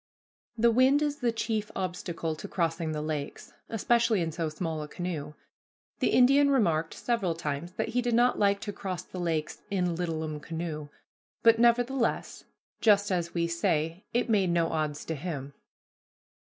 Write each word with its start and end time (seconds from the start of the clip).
The 0.57 0.71
wind 0.71 1.03
is 1.03 1.17
the 1.17 1.31
chief 1.31 1.69
obstacle 1.75 2.35
to 2.37 2.47
crossing 2.47 2.91
the 2.91 3.03
lakes, 3.03 3.53
especially 3.69 4.21
in 4.21 4.31
so 4.31 4.49
small 4.49 4.81
a 4.81 4.87
canoe. 4.87 5.35
The 5.99 6.09
Indian 6.09 6.49
remarked 6.49 6.95
several 6.95 7.35
times 7.35 7.73
that 7.73 7.89
he 7.89 8.01
did 8.01 8.15
not 8.15 8.39
like 8.39 8.59
to 8.61 8.73
cross 8.73 9.03
the 9.03 9.19
lakes 9.19 9.61
"in 9.69 9.95
littlum 9.95 10.41
canoe," 10.41 10.89
but 11.43 11.59
nevertheless, 11.59 12.45
"just 12.79 13.11
as 13.11 13.35
we 13.35 13.45
say, 13.45 14.03
it 14.11 14.27
made 14.27 14.49
no 14.49 14.69
odds 14.71 15.05
to 15.05 15.13
him." 15.13 15.53